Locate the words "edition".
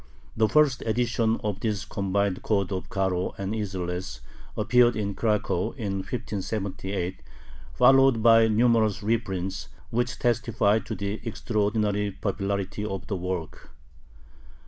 0.87-1.39